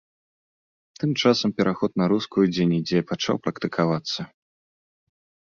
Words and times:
Тым 1.03 1.11
часам 1.21 1.53
пераход 1.59 1.91
на 2.03 2.07
рускую 2.13 2.45
дзе-нідзе 2.55 2.99
пачаў 3.13 3.35
практыкавацца. 3.45 4.21